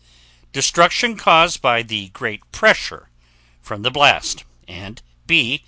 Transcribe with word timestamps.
Destruction 0.51 1.15
caused 1.15 1.61
by 1.61 1.83
the 1.83 2.07
great 2.07 2.51
pressure 2.51 3.09
from 3.61 3.83
the 3.83 3.91
blast; 3.91 4.43
and 4.67 4.99
B. 5.27 5.59